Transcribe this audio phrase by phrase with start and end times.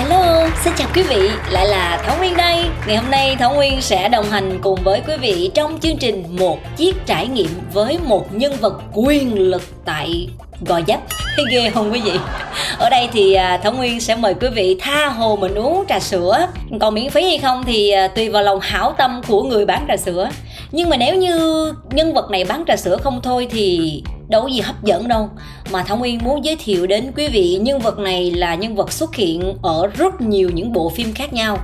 [0.00, 2.64] Hello, xin chào quý vị, lại là Thảo Nguyên đây.
[2.86, 6.24] Ngày hôm nay Thảo Nguyên sẽ đồng hành cùng với quý vị trong chương trình
[6.38, 10.28] Một chiếc trải nghiệm với một nhân vật quyền lực tại
[10.66, 11.00] Gò Dấp
[11.36, 12.12] Thấy ghê không quý vị?
[12.78, 16.00] Ở đây thì à, Thảo Nguyên sẽ mời quý vị tha hồ mình uống trà
[16.00, 16.46] sữa.
[16.80, 19.84] Còn miễn phí hay không thì à, tùy vào lòng hảo tâm của người bán
[19.88, 20.30] trà sữa.
[20.72, 24.48] Nhưng mà nếu như nhân vật này bán trà sữa không thôi thì đâu có
[24.48, 25.30] gì hấp dẫn đâu.
[25.70, 28.92] Mà thảo nguyên muốn giới thiệu đến quý vị nhân vật này là nhân vật
[28.92, 31.58] xuất hiện ở rất nhiều những bộ phim khác nhau.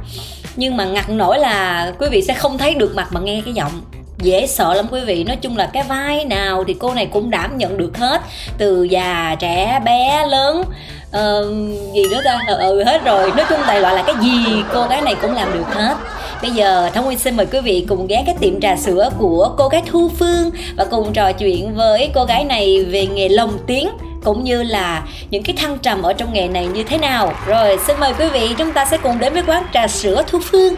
[0.57, 3.55] Nhưng mà ngặt nổi là quý vị sẽ không thấy được mặt mà nghe cái
[3.55, 3.73] giọng
[4.19, 7.31] dễ sợ lắm quý vị nói chung là cái vai nào thì cô này cũng
[7.31, 8.21] đảm nhận được hết
[8.59, 13.61] từ già trẻ bé lớn uh, gì nữa ta ừ, ừ hết rồi nói chung
[13.67, 15.97] đại loại là cái gì cô gái này cũng làm được hết
[16.43, 19.55] Bây giờ Thông Nguyên xin mời quý vị cùng ghé cái tiệm trà sữa của
[19.59, 23.59] cô gái Thu Phương và cùng trò chuyện với cô gái này về nghề lồng
[23.67, 23.89] tiếng
[24.25, 27.33] cũng như là những cái thăng trầm ở trong nghề này như thế nào.
[27.47, 30.39] Rồi xin mời quý vị chúng ta sẽ cùng đến với quán trà sữa Thu
[30.51, 30.75] Phương.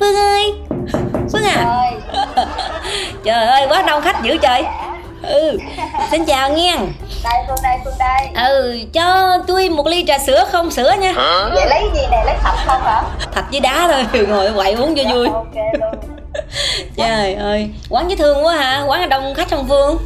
[0.00, 0.73] Phương ơi.
[1.32, 1.80] Phương à.
[3.24, 4.64] Trời ơi quá đông khách dữ trời.
[5.22, 5.58] Ừ.
[6.10, 6.76] Xin chào nghe.
[7.24, 8.48] Đây phương đây phương đây.
[8.48, 10.70] Ừ cho tôi một ly trà sữa không?
[10.70, 11.12] Sữa nha.
[11.54, 13.02] Vậy lấy gì nè lấy thạch không hả?
[13.32, 15.28] Thạch với đá thôi ngồi quậy uống cho dạ, vui.
[15.28, 15.94] ok luôn.
[16.96, 18.82] Trời ơi quán dễ thương quá hả?
[18.86, 19.98] Quán đông khách không phương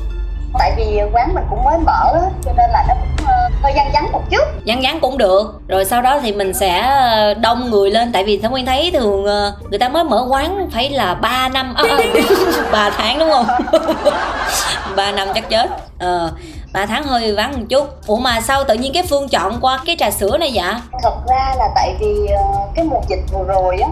[0.59, 2.13] tại vì quán mình cũng mới mở
[2.45, 4.45] cho nên là nó cũng uh, hơi vắng vắng một chút.
[4.67, 5.61] Vắng vắng cũng được.
[5.69, 8.13] Rồi sau đó thì mình sẽ ờ, đông người lên.
[8.13, 11.49] Tại vì thảo nguyên thấy thường ờ, người ta mới mở quán phải là 3
[11.49, 11.85] năm à,
[12.73, 13.47] ba tháng đúng không?
[14.97, 15.71] 3 năm chắc chết.
[15.99, 16.33] Ờ
[16.73, 18.07] 3 tháng hơi vắng một chút.
[18.07, 20.75] Ủa mà sao tự nhiên cái phương chọn qua cái trà sữa này vậy?
[21.03, 22.29] Thật ra là tại vì
[22.75, 23.89] cái mùa dịch vừa rồi á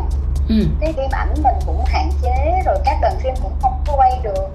[0.49, 0.55] ừ.
[0.81, 4.13] cái phim ảnh mình cũng hạn chế rồi các đoàn phim cũng không có quay
[4.23, 4.49] được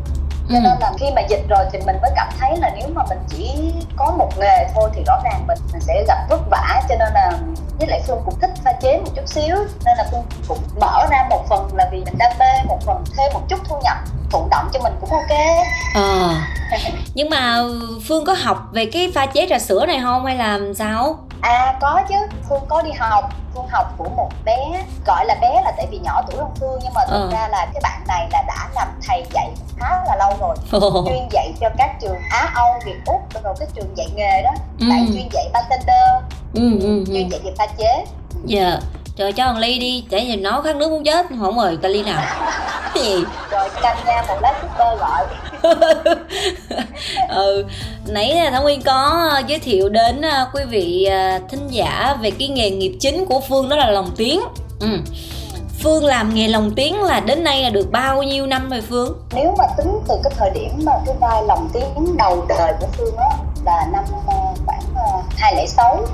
[0.50, 0.62] cho ừ.
[0.64, 3.20] nên là khi mà dịch rồi thì mình mới cảm thấy là nếu mà mình
[3.30, 6.82] chỉ có một nghề thôi thì rõ ràng mình, mình sẽ gặp vất vả.
[6.90, 7.32] Cho nên là
[7.80, 11.06] với lại phương cũng thích pha chế một chút xíu nên là phương cũng mở
[11.12, 13.98] ra một phần là vì mình đam mê một phần thêm một chút thu nhập
[14.32, 15.38] thụ động cho mình cũng ok.
[15.96, 16.36] Ờ.
[17.14, 17.58] Nhưng mà
[18.08, 21.78] phương có học về cái pha chế trà sữa này không hay là sao à
[21.82, 22.16] có chứ.
[22.50, 23.30] Phương có đi học.
[23.54, 24.58] Phương học của một bé
[25.06, 27.30] gọi là bé là tại vì nhỏ tuổi hơn phương nhưng mà thực ờ.
[27.32, 30.56] ra là cái bạn này là đã làm thầy dạy khá là lâu rồi.
[31.08, 34.52] Chuyên dạy cho các trường á âu việt úc rồi cái trường dạy nghề đó.
[34.80, 34.86] Ừ.
[34.90, 37.04] bạn chuyên dạy bartender ừ, ừ, ừ.
[37.08, 38.06] chuyên dạy về pha chế.
[38.46, 38.62] Dạ.
[38.62, 38.84] Yeah.
[39.16, 41.26] trời cho thằng ly đi để nhìn nó khát nước muốn chết.
[41.40, 42.22] Không ta ly nào.
[42.94, 45.26] Cái gì rồi canh nha một lát super gọi
[47.30, 47.66] ừ
[48.08, 52.32] nãy là thảo nguyên có giới thiệu đến à, quý vị à, thính giả về
[52.32, 54.42] cái nghề nghiệp chính của phương đó là lồng tiếng.
[54.80, 54.88] Ừ.
[55.84, 59.22] Phương làm nghề lồng tiếng là đến nay là được bao nhiêu năm rồi Phương?
[59.34, 62.88] Nếu mà tính từ cái thời điểm mà cái vai lồng tiếng đầu đời của
[62.98, 64.04] Phương á là năm
[64.66, 64.82] khoảng
[65.38, 66.06] 206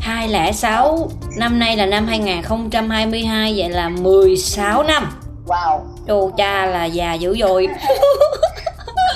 [0.00, 5.18] 206 Năm nay là năm 2022 Vậy là 16 năm.
[5.46, 5.80] Wow.
[6.08, 7.68] Chù cha là già dữ dội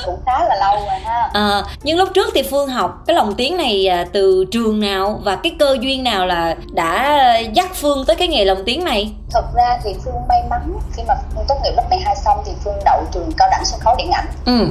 [0.07, 1.31] cũng khá là lâu rồi ha.
[1.33, 5.21] À, nhưng lúc trước thì phương học cái lồng tiếng này à, từ trường nào
[5.23, 7.21] và cái cơ duyên nào là đã
[7.53, 9.13] dắt phương tới cái nghề lồng tiếng này?
[9.31, 12.53] Thật ra thì phương may mắn khi mà phương tốt nghiệp lớp 12 xong thì
[12.65, 14.27] phương đậu trường cao đẳng sân khấu điện ảnh.
[14.47, 14.67] Ừ.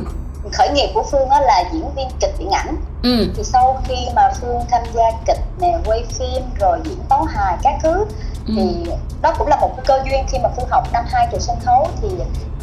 [0.54, 2.76] Khởi nghiệp của phương đó là diễn viên kịch điện ảnh.
[3.04, 3.28] Ừ.
[3.38, 7.58] thì sau khi mà phương tham gia kịch nè quay phim rồi diễn tấu hài
[7.64, 8.06] các thứ
[8.48, 8.54] ừ.
[8.56, 8.92] thì
[9.22, 11.88] đó cũng là một cơ duyên khi mà phương học năm hai trường sân khấu
[12.02, 12.08] thì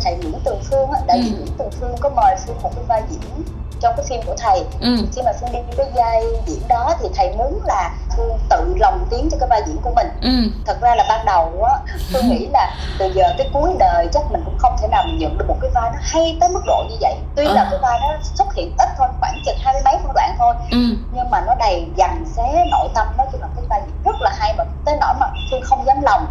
[0.03, 0.91] thầy Nguyễn Tường Phương
[1.22, 1.37] diện ừ.
[1.37, 3.43] Nguyễn Tường Phương có mời Phương một cái vai diễn
[3.82, 4.97] trong cái phim của thầy ừ.
[5.12, 9.06] khi mà phương đi cái vai diễn đó thì thầy muốn là phương tự lòng
[9.10, 10.50] tiếng cho cái vai diễn của mình ừ.
[10.66, 11.78] thật ra là ban đầu á
[12.12, 15.19] phương nghĩ là từ giờ tới cuối đời chắc mình cũng không thể nào mình
[15.19, 17.53] nhận được một cái vai nó hay tới mức độ như vậy tuy à.
[17.53, 20.35] là cái vai nó xuất hiện ít thôi khoảng chừng hai mươi mấy phân đoạn
[20.38, 20.78] thôi ừ.
[21.12, 24.20] nhưng mà nó đầy dằn xé nội tâm đó chung là cái vai diễn rất
[24.20, 26.26] là hay mà tới nỗi mà phương không dám lòng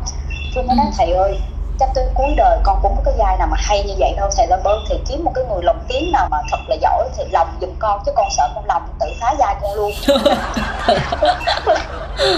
[0.56, 0.92] phương mới nói ừ.
[0.97, 1.39] thầy ơi
[1.81, 4.30] chắc tới cuối đời con cũng có cái vai nào mà hay như vậy đâu.
[4.38, 7.10] Thầy làm ơn thầy kiếm một cái người lồng tiếng nào mà thật là giỏi
[7.18, 9.92] thì lòng giùm con chứ con sợ con lòng tự phá vai con luôn.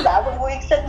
[0.06, 0.86] Dạ con nguyên sinh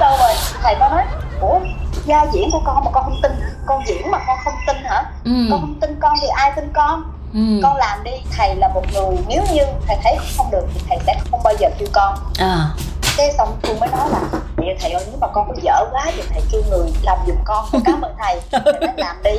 [0.00, 1.04] đâu rồi thầy có nói
[1.40, 1.58] ủa
[2.04, 3.48] gia diễn của con mà con không tin hả?
[3.66, 5.04] Con diễn mà con không tin hả?
[5.24, 5.32] Ừ.
[5.50, 7.02] con không tin con thì ai tin con?
[7.34, 7.60] Ừ.
[7.62, 10.98] con làm đi thầy là một người nếu như thầy thấy không được thì thầy
[11.06, 12.14] sẽ không bao giờ kêu con.
[12.38, 12.70] À.
[13.16, 14.18] Cái xong tôi mới nói là
[14.80, 17.64] thầy ơi nếu mà con có dở quá thì thầy kêu người làm giùm con
[17.72, 19.36] con cảm ơn thầy thầy làm đi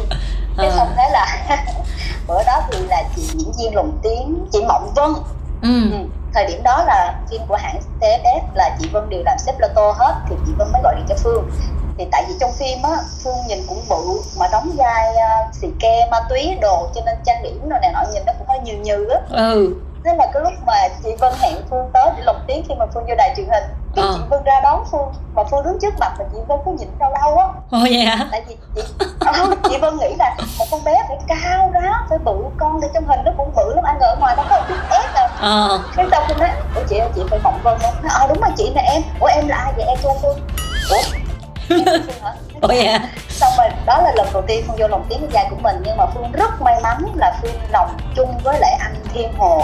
[0.58, 0.72] à.
[0.78, 1.46] xong thế là
[2.28, 4.60] bữa đó thì là chị diễn viên lồng tiếng chị
[4.96, 5.14] Vân
[5.62, 5.92] ừ.
[5.92, 5.98] Ừ.
[6.34, 9.68] thời điểm đó là phim của hãng TFF là chị Vân đều làm xếp lô
[9.76, 11.52] tô hết thì chị Vân mới gọi điện cho Phương
[11.98, 15.68] thì tại vì trong phim á Phương nhìn cũng bự mà đóng vai uh, xì
[15.80, 18.60] ke ma túy đồ cho nên trang điểm rồi này nọ nhìn nó cũng hơi
[18.60, 22.24] nhừ nhừ á ừ thế là cái lúc mà chị Vân hẹn Phương tới để
[22.26, 23.64] lồng tiếng khi mà Phương vô đài truyền hình
[23.96, 24.12] cái à.
[24.14, 26.88] chị Vân ra đón Phương mà Phương đứng trước mặt mà chị Vân có nhìn
[27.00, 27.46] đau đau á.
[27.72, 28.28] Ồ vậy hả?
[28.32, 28.82] Tại vì chị,
[29.52, 32.88] uh, chị Vân nghĩ là một con bé phải cao đó phải bự con để
[32.94, 35.30] trong hình nó cũng bự lắm anh ở ngoài nó có một chút ép à
[35.40, 35.80] ờ.
[35.96, 38.72] cái xong Phương nói ủa chị chị phải phỏng Vân không ờ đúng rồi chị
[38.76, 39.02] là em.
[39.20, 39.86] Ủa em là ai vậy?
[39.86, 40.40] Em cho Phương.
[40.90, 41.02] Ủa?
[42.62, 43.10] Ủa vậy à?
[43.30, 45.76] xong rồi đó là lần đầu tiên phương vô lồng tiếng với vai của mình
[45.86, 49.64] nhưng mà phương rất may mắn là phương lòng chung với lại anh thiên hồ.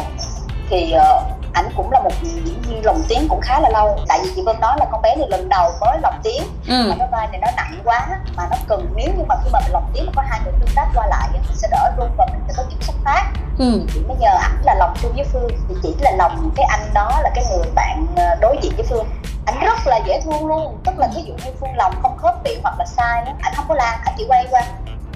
[0.69, 3.97] Thì uh, ảnh cũng là một diễn viên lồng tiếng cũng khá là lâu.
[4.07, 6.43] Tại vì chị vân nói là con bé này lần đầu mới lồng tiếng.
[6.67, 6.89] Ừ.
[6.89, 8.07] mà cái vai này nó nặng quá
[8.37, 10.53] mà nó cần nếu như mà khi mà mình lồng tiếng mà có hai người
[10.59, 13.31] tương tác qua lại thì sẽ đỡ run và mình sẽ có kiểm soát phát.
[13.59, 13.81] Ừ.
[13.93, 16.93] chị mới nhờ ảnh là lòng chung với phương thì chỉ là lòng cái anh
[16.93, 19.05] đó là cái người bạn ờ, đối diện với phương.
[19.45, 20.77] Ảnh rất là dễ thương luôn.
[20.85, 23.53] Tức là ví dụ như phương lòng không khớp miệng hoặc là sai á ảnh
[23.55, 24.61] không có la ảnh chỉ quay qua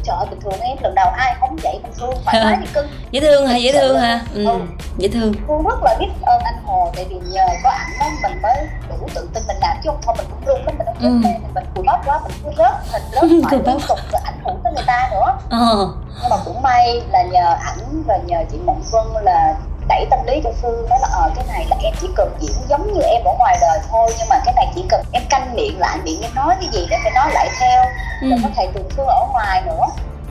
[0.04, 2.68] trời ơi bình thường em lần đầu ai không vậy bình thường thoải mái đi
[2.74, 4.46] cưng dễ thương hả dễ thương hả ừ.
[4.46, 4.60] ừ.
[4.98, 8.06] dễ thương cô rất là biết ơn anh hồ tại vì nhờ có ảnh đó
[8.22, 10.88] mình mới đủ tự tin mình làm chứ không thôi mình cũng run lắm mình
[10.88, 11.10] không ừ.
[11.10, 14.40] mình mình cùi bắp quá mình cứ rớt hình rớt phải liên tục rồi ảnh
[14.46, 15.94] hưởng tới người ta nữa ờ.
[16.22, 19.56] nhưng mà cũng may là nhờ ảnh và nhờ chị mộng vân là
[19.88, 20.90] đẩy tâm lý cho phương.
[20.90, 23.58] Nói là ờ cái này là em chỉ cần diễn giống như em ở ngoài
[23.62, 26.56] đời thôi nhưng mà cái này chỉ cần em canh miệng lại miệng em nói
[26.62, 27.84] cái gì để phải nói lại theo.
[28.22, 28.28] Ừ.
[28.44, 29.86] có thầy tường phương ở ngoài nữa.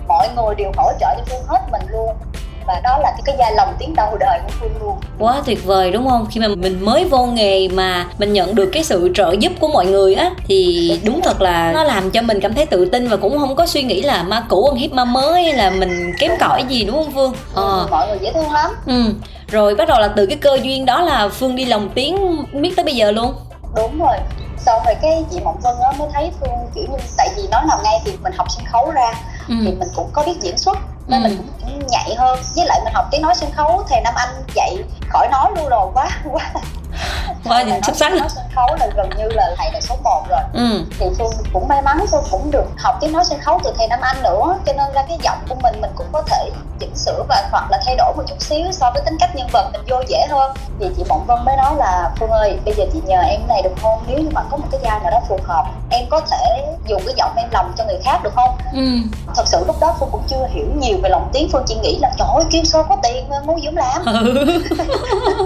[0.08, 2.16] Mọi người đều hỗ trợ cho phương hết mình luôn.
[2.66, 4.96] Và đó là cái, cái gia lòng tiếng đầu đời của phương luôn.
[5.18, 6.26] Quá tuyệt vời đúng không?
[6.30, 9.68] Khi mà mình mới vô nghề mà mình nhận được cái sự trợ giúp của
[9.68, 13.08] mọi người á thì đúng thật là nó làm cho mình cảm thấy tự tin
[13.08, 15.70] và cũng không có suy nghĩ là ma cũ ăn hiếp ma mới hay là
[15.70, 17.32] mình kém cỏi gì đúng không phương?
[17.54, 17.86] Ờ.
[17.90, 18.70] mọi người dễ thương lắm.
[18.86, 19.14] Ừ
[19.52, 22.72] rồi bắt đầu là từ cái cơ duyên đó là phương đi lồng tiếng biết
[22.76, 23.34] tới bây giờ luôn
[23.76, 24.16] đúng rồi
[24.58, 27.62] sau rồi cái chị mộng vân á mới thấy phương kiểu như tại vì nói
[27.68, 29.12] nào ngay thì mình học sân khấu ra
[29.48, 29.54] ừ.
[29.64, 31.28] thì mình cũng có biết diễn xuất nên ừ.
[31.28, 34.28] mình cũng nhạy hơn với lại mình học tiếng nói sân khấu thầy năm anh
[34.54, 34.76] dạy
[35.08, 36.52] khỏi nói luôn rồi quá quá
[37.44, 40.22] Wow, nhìn xuất sắc nói sân khấu là gần như là thầy là số 1
[40.28, 40.40] rồi.
[40.52, 40.84] Ừ.
[40.98, 43.88] thì phương cũng may mắn phương cũng được học tiếng nói sân khấu từ thầy
[43.88, 44.56] Nam Anh nữa.
[44.66, 47.70] Cho nên là cái giọng của mình mình cũng có thể chỉnh sửa và hoặc
[47.70, 50.26] là thay đổi một chút xíu so với tính cách nhân vật mình vô dễ
[50.30, 50.52] hơn.
[50.80, 53.62] Thì chị Mộng Vân mới nói là Phương ơi bây giờ chị nhờ em này
[53.62, 54.04] được không?
[54.06, 57.02] Nếu như mà có một cái vai nào đó phù hợp em có thể dùng
[57.06, 58.56] cái giọng em lòng cho người khác được không?
[58.72, 58.86] Ừ.
[59.36, 61.48] thật sự lúc đó Phương cũng chưa hiểu nhiều về lòng tiếng.
[61.52, 64.62] Phương chỉ nghĩ là trời ơi Kim Show có tiền mua Dũng làm ừ.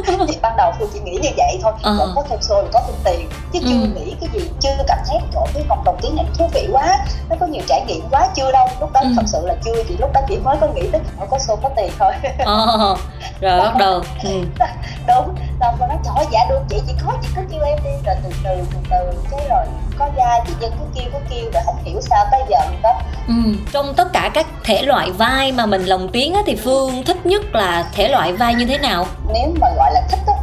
[0.28, 1.96] thì ban đầu Phương chỉ nghĩ như vậy thôi ờ.
[1.98, 3.88] còn có thêm show là có thêm tiền chứ chưa ừ.
[3.94, 6.98] nghĩ cái gì chưa cảm thấy chỗ cái cộng đồng tiếng này thú vị quá
[7.30, 9.08] nó có nhiều trải nghiệm quá chưa đâu lúc đó ừ.
[9.16, 11.00] thật sự là chưa thì lúc đó chỉ mới có nghĩ tới
[11.30, 12.96] có show có tiền thôi ờ,
[13.40, 14.30] rồi bắt đầu ừ.
[15.06, 17.90] đúng xong rồi nói trời dạ được chị chỉ có chị cứ kêu em đi
[18.06, 19.66] rồi từ từ từ từ cái rồi
[19.98, 23.00] có da chị dân cứ kêu cứ kêu rồi không hiểu sao tới giờ đó
[23.28, 23.34] ừ.
[23.72, 27.26] trong tất cả các thể loại vai mà mình lồng tiếng á, thì phương thích
[27.26, 30.34] nhất là thể loại vai như thế nào nếu mà gọi là thích á,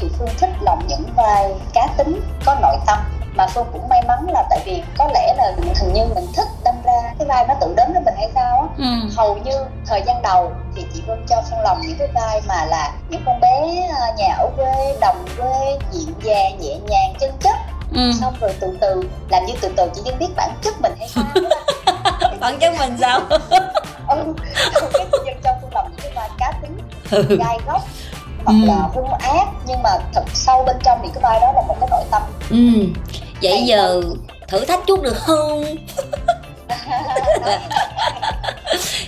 [0.00, 2.98] thì phương thích lòng những vai cá tính có nội tâm
[3.36, 6.48] mà phương cũng may mắn là tại vì có lẽ là hình như mình thích
[6.64, 9.08] đâm ra cái vai nó tự đến với mình hay sao á ừ.
[9.16, 9.52] hầu như
[9.86, 13.22] thời gian đầu thì chị vân cho phương lòng những cái vai mà là những
[13.26, 17.56] con bé à, nhà ở quê đồng quê dịu dàng nhẹ nhàng chân chất
[17.94, 18.12] ừ.
[18.20, 21.08] xong rồi từ từ làm như từ từ chị dân biết bản chất mình hay
[21.08, 21.24] sao
[22.40, 23.20] bản chất mình sao
[24.08, 24.34] ừ
[24.92, 26.78] cái chị cho phương lòng những cái vai cá tính
[27.10, 27.36] ừ.
[27.38, 27.82] gai góc
[28.46, 28.66] hoặc ừ.
[28.66, 31.76] là hung ác nhưng mà thật sâu bên trong thì cái vai đó là một
[31.80, 32.22] cái nội tâm.
[32.50, 32.56] Ừ.
[33.42, 34.16] Vậy Hay giờ không?
[34.48, 35.64] thử thách chút được không?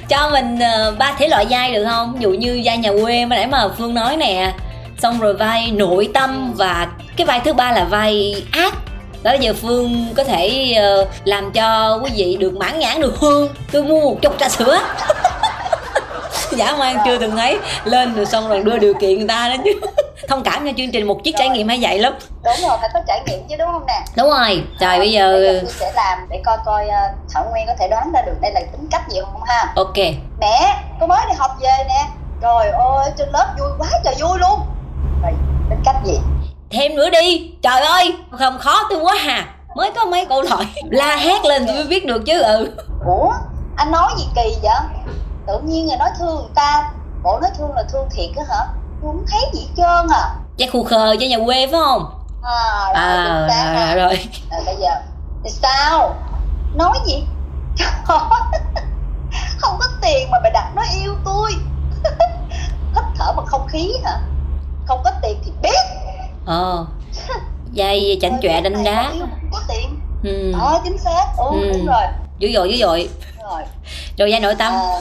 [0.09, 2.12] Cho mình uh, ba thể loại vai được không?
[2.12, 4.52] Ví dụ như vai nhà quê mà nãy mà phương nói nè.
[4.99, 8.75] Xong rồi vai nội tâm và cái vai thứ ba là vai ác.
[9.23, 13.49] Đó giờ phương có thể uh, làm cho quý vị được mãn nhãn được hơn
[13.73, 14.78] tôi mua một chục trà sữa
[16.59, 17.59] giả man chưa từng ấy.
[17.85, 19.71] Lên rồi xong rồi đưa điều kiện người ta đó chứ.
[20.29, 22.15] Thông cảm cho chương trình một chiếc trải nghiệm hay vậy lắm.
[22.45, 24.05] Đúng rồi phải có trải nghiệm chứ đúng không nè?
[24.17, 24.62] Đúng rồi.
[24.81, 27.73] Trời bây giờ, bây giờ tôi sẽ làm để coi coi uh, thảo nguyên có
[27.79, 29.73] thể đoán ra được đây là tính cách gì không ha?
[29.77, 29.97] Ok.
[30.41, 32.07] Mẹ con mới đi học về nè.
[32.43, 34.61] Trời ơi trên lớp vui quá trời vui luôn.
[35.23, 35.33] Rồi
[35.71, 36.19] tính cách gì?
[36.71, 37.50] Thêm nữa đi.
[37.62, 39.47] Trời ơi không khó tôi quá hà.
[39.77, 42.71] Mới có mấy câu hỏi la hét lên tôi mới biết được chứ ừ.
[43.07, 43.33] Ủa
[43.77, 44.81] anh nói gì kỳ vậy
[45.49, 46.90] tự nhiên người nói thương người ta.
[47.23, 48.67] Bộ nói thương là thương thiệt á hả?
[49.02, 50.35] Không thấy gì trơn à.
[50.59, 52.05] Chắc khu khờ cho nhà quê phải không?
[52.43, 54.19] À rồi à, rồi, rồi, rồi.
[54.50, 54.90] À, bây giờ
[55.45, 56.14] thì sao?
[56.75, 57.25] Nói gì?
[59.59, 61.50] Không có tiền mà mày đặt nó yêu tôi.
[62.95, 64.21] Hít thở bằng không khí hả?
[66.49, 66.87] Ờ.
[67.73, 69.12] Dây chảnh chọe đánh đá.
[69.52, 70.00] có tiền.
[70.25, 70.52] Ừ.
[70.52, 71.26] đó chính xác.
[71.37, 71.73] Ừ, ừ.
[71.73, 72.02] đúng rồi.
[72.38, 73.09] Dữ dội dữ dội.
[73.43, 73.62] Rồi.
[74.19, 74.73] Rồi vai nội tâm.
[74.73, 75.00] À,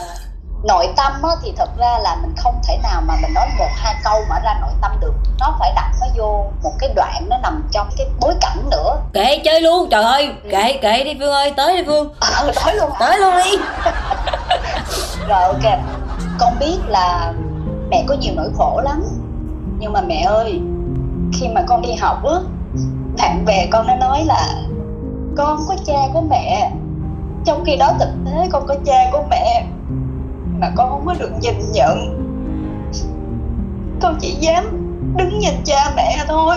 [0.62, 3.68] nội tâm á, thì thật ra là mình không thể nào mà mình nói một
[3.74, 5.14] hai câu mà ra nội tâm được.
[5.40, 8.96] Nó phải đặt nó vô một cái đoạn nó nằm trong cái bối cảnh nữa.
[9.12, 10.34] Kệ chơi luôn trời ơi.
[10.42, 10.50] Ừ.
[10.50, 12.14] kệ kệ đi phương ơi tới đi phương.
[12.20, 13.50] Ờ, tới luôn tới luôn đi.
[15.28, 15.78] Rồi ok.
[16.38, 17.32] Con biết là
[17.90, 19.04] mẹ có nhiều nỗi khổ lắm.
[19.78, 20.60] Nhưng mà mẹ ơi
[21.32, 22.34] khi mà con đi học á
[23.18, 24.48] bạn bè con nó nói là
[25.36, 26.70] con có cha có mẹ.
[27.44, 29.64] Trong khi đó thực tế con có cha có mẹ
[30.60, 32.24] mà con không có được nhìn nhận.
[34.02, 34.64] Con chỉ dám
[35.16, 36.56] đứng nhìn cha mẹ thôi.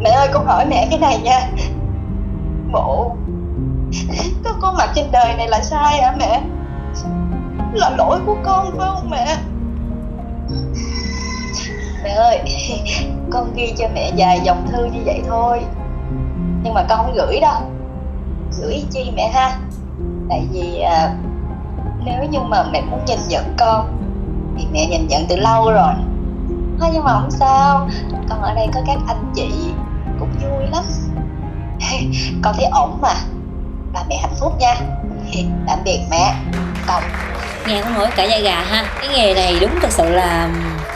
[0.00, 1.50] Mẹ ơi con hỏi mẹ cái này nha.
[2.72, 3.16] Bộ
[4.44, 6.42] con có mặt trên đời này là sai hả mẹ?
[7.72, 9.36] Là lỗi của con phải không mẹ?
[12.04, 12.40] Mẹ ơi
[13.30, 15.60] con ghi cho mẹ vài dòng thư như vậy thôi.
[16.62, 17.60] Nhưng mà con không gửi đâu
[18.60, 19.58] gửi chi mẹ ha?
[20.28, 21.14] Tại vì à,
[22.04, 23.98] nếu như mà mẹ muốn nhìn nhận con,
[24.58, 25.92] thì mẹ nhìn nhận từ lâu rồi.
[26.80, 27.88] Thôi nhưng mà không sao,
[28.28, 29.50] con ở đây có các anh chị
[30.20, 30.84] cũng vui lắm.
[32.42, 33.14] Con thấy ổn mà.
[33.92, 34.74] Ba mẹ hạnh phúc nha.
[35.66, 36.34] Tạm biệt mẹ.
[36.86, 37.02] Con
[37.66, 38.84] nghe con nói cả da gà ha.
[39.00, 40.48] Cái nghề này đúng thật sự là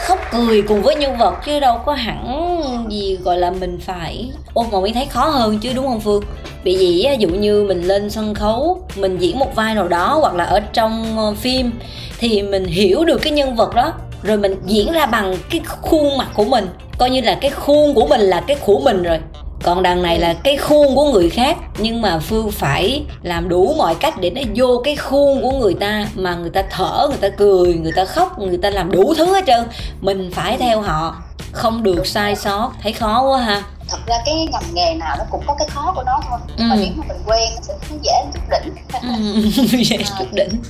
[0.04, 2.50] khóc cười cùng với nhân vật chứ đâu có hẳn
[2.90, 4.30] gì gọi là mình phải.
[4.54, 6.22] Ôm mà mới thấy khó hơn chứ, đúng không phương?
[6.64, 10.18] Bị gì ví dụ như mình lên sân khấu, mình diễn một vai nào đó
[10.20, 11.70] hoặc là ở trong ờ, phim
[12.18, 13.92] thì mình hiểu được cái nhân vật đó,
[14.22, 16.68] rồi mình diễn ra bằng cái khuôn mặt của mình.
[16.98, 19.18] Coi như là cái khuôn của mình là cái của mình rồi
[19.64, 23.74] còn đằng này là cái khuôn của người khác nhưng mà phương phải làm đủ
[23.78, 27.18] mọi cách để nó vô cái khuôn của người ta mà người ta thở người
[27.18, 29.68] ta cười người ta khóc người ta làm đủ thứ hết trơn.
[30.00, 31.16] Mình phải theo họ.
[31.52, 32.72] Không được sai sót.
[32.82, 33.62] Thấy khó quá ha.
[33.88, 36.38] Thật ra cái ngành nghề nào nó cũng có cái khó của nó thôi.
[36.56, 36.64] Ừ.
[36.68, 38.74] mà nếu mà mình quen sẽ dễ chút đỉnh.
[39.02, 39.48] Ừ,
[39.84, 40.62] dễ chút đỉnh.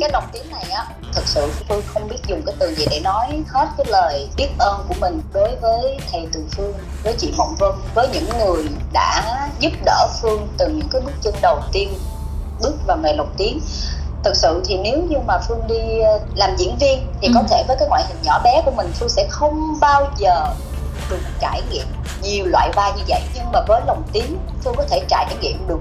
[0.00, 0.42] Cái đồng tiếng
[1.16, 4.48] thực sự tôi không biết dùng cái từ gì để nói hết cái lời biết
[4.58, 8.64] ơn của mình đối với thầy Từ Phương với chị Mộng Vân với những người
[8.92, 11.94] đã giúp đỡ Phương từ những cái bước chân đầu tiên
[12.62, 13.60] bước vào nghề lồng tiếng
[14.24, 17.32] thực sự thì nếu như mà phương đi ờ, làm diễn viên thì ừ.
[17.34, 20.54] có thể với cái ngoại hình nhỏ bé của mình phương sẽ không bao giờ
[21.10, 21.86] được trải nghiệm
[22.22, 25.68] nhiều loại vai như vậy nhưng mà với lòng tiếng phương có thể trải nghiệm
[25.68, 25.78] được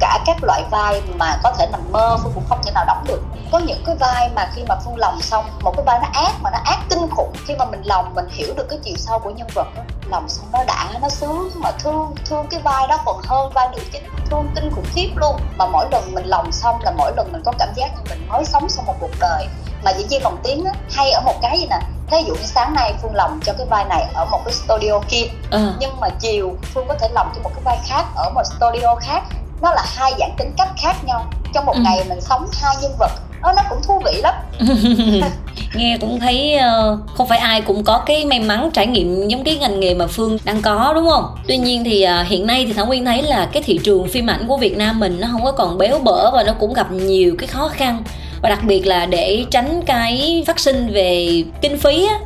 [0.00, 3.04] cả các loại vai mà có thể nằm mơ phương cũng không thể nào đóng
[3.06, 3.22] được.
[3.52, 6.32] Có những cái vai mà khi mà phương lòng xong một cái vai nó ác
[6.42, 9.18] mà nó ác kinh khủng khi mà mình lòng mình hiểu được cái chiều sâu
[9.18, 12.86] của nhân vật đó, lòng xong nó đã nó sướng mà thương thương cái vai
[12.88, 15.36] đó còn hơn vai nữ chính thương kinh khủng khiếp luôn.
[15.58, 18.28] Mà mỗi lần mình lòng xong là mỗi lần mình có cảm giác như mình
[18.28, 19.48] mới sống xong một cuộc đời.
[19.84, 21.78] Mà diễn viên lồng tiếng á hay ở một cái gì nè
[22.10, 25.00] thí dụ như sáng nay phương lòng cho cái vai này ở một cái studio
[25.08, 25.72] kia ừ.
[25.78, 28.94] nhưng mà chiều phương có thể lòng cho một cái vai khác ở một studio
[29.00, 29.22] khác
[29.62, 31.24] nó là hai dạng tính cách khác nhau.
[31.54, 31.80] Trong một ừ.
[31.80, 33.10] ngày mình sống hai nhân vật
[33.42, 34.34] đó, nó cũng thú vị lắm.
[35.74, 39.44] Nghe cũng thấy uh, không phải ai cũng có cái may mắn trải nghiệm giống
[39.44, 41.36] cái ngành nghề mà phương đang có đúng không?
[41.48, 44.30] Tuy nhiên thì uh, hiện nay thì thảo nguyên thấy là cái thị trường phim
[44.30, 46.92] ảnh của việt nam mình nó không có còn béo bở và nó cũng gặp
[46.92, 48.04] nhiều cái khó khăn.
[48.42, 52.18] Và đặc biệt là để tránh cái phát sinh về kinh phí á,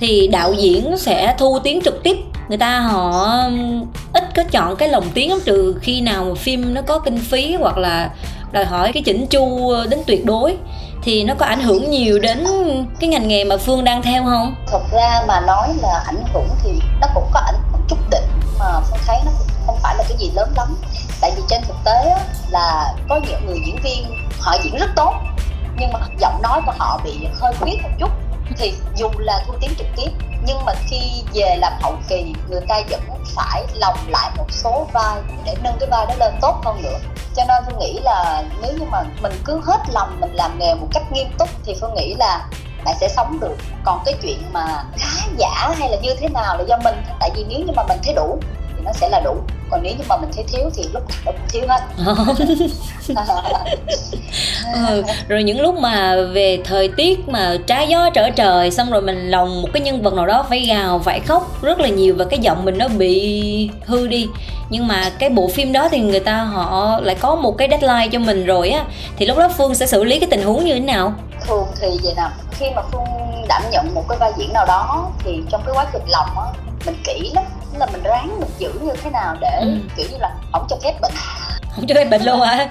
[0.00, 2.16] thì đạo diễn sẽ thu tiếng trực tiếp
[2.48, 3.40] người ta họ
[4.12, 7.18] ít có chọn cái lồng tiếng lắm trừ khi nào mà phim nó có kinh
[7.18, 8.10] phí hoặc là
[8.52, 10.56] đòi hỏi cái chỉnh chu đến tuyệt đối.
[11.02, 12.44] Thì nó có ảnh hưởng nhiều đến
[13.00, 14.54] cái ngành nghề mà phương đang theo không?
[14.66, 18.28] Thật ra mà nói là ảnh hưởng thì nó cũng có ảnh hưởng chút đỉnh
[18.58, 20.76] mà phương thấy nó cũng không phải là cái gì lớn lắm.
[21.20, 22.18] Tại vì trên thực tế á,
[22.50, 24.04] là có những người diễn viên
[24.40, 25.14] họ diễn rất tốt
[25.78, 28.10] nhưng mà giọng nói của họ bị hơi khuyết một chút
[28.56, 30.10] thì dù là thu tiếng trực tiếp,
[30.46, 33.00] nhưng mà khi về làm hậu kỳ, người ta vẫn
[33.36, 36.98] phải lòng lại một số vai để nâng cái vai đó lên tốt hơn nữa.
[37.36, 40.74] Cho nên phương nghĩ là nếu như mà mình cứ hết lòng mình làm nghề
[40.74, 42.48] một cách nghiêm túc thì phương nghĩ là
[42.84, 43.56] bạn sẽ sống được.
[43.84, 47.30] Còn cái chuyện mà khá giả hay là như thế nào là do mình tại
[47.34, 48.38] vì nếu như mà mình thấy đủ
[48.76, 49.36] thì nó sẽ là đủ
[49.70, 51.80] còn nếu như mà mình thấy thiếu thì lúc nào cũng thiếu hết.
[54.74, 59.02] Ừ, rồi những lúc mà về thời tiết mà trái gió trở trời xong rồi
[59.02, 62.14] mình lòng một cái nhân vật nào đó phải gào phải khóc rất là nhiều
[62.18, 64.26] và cái giọng mình nó bị hư đi.
[64.70, 68.08] Nhưng mà cái bộ phim đó thì người ta họ lại có một cái deadline
[68.12, 68.84] cho mình rồi á.
[69.16, 71.14] Thì lúc đó phương sẽ xử lý cái tình huống như thế nào?
[71.46, 73.04] Thường thì vậy nè khi mà phương
[73.48, 76.67] đảm nhận một cái vai diễn nào đó thì trong cái quá trình lòng á
[76.90, 77.44] mình kỹ lắm
[77.78, 79.78] là mình ráng mình giữ như thế nào để ừ.
[79.96, 81.12] kiểu như là không cho phép bệnh
[81.74, 82.68] không cho em bệnh luôn hả?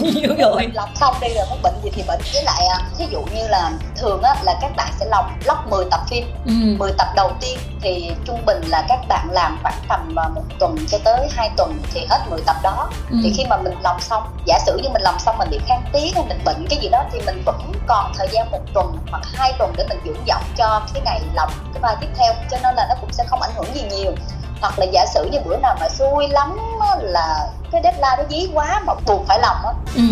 [0.00, 0.68] Nhiều rồi.
[0.74, 3.48] lọc xong đi rồi muốn bệnh gì thì bệnh với lại à, thí dụ như
[3.48, 6.24] là thường á là các bạn sẽ lọc lóc 10 tập phim.
[6.46, 6.52] Ừ.
[6.78, 10.42] 10 tập đầu tiên thì trung bình là các bạn làm khoảng tầm à, một
[10.58, 12.90] tuần cho tới hai tuần thì hết 10 tập đó.
[13.10, 13.16] Ừ.
[13.22, 15.80] thì khi mà mình lọc xong giả sử như mình lọc xong mình bị khan
[15.92, 18.96] tiếng hay mình bệnh cái gì đó thì mình vẫn còn thời gian một tuần
[19.10, 22.32] hoặc hai tuần để mình dưỡng giọng cho cái ngày lọc cái vai tiếp theo
[22.50, 24.12] cho nên là nó cũng sẽ không ảnh hưởng gì nhiều
[24.60, 26.56] hoặc là giả sử như bữa nào mà xui lắm
[27.02, 30.02] là cái deadline nó dí quá mà buộc phải lòng á ừ.